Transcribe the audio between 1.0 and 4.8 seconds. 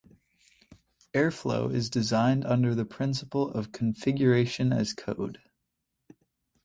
Airflow is designed under the principle of "configuration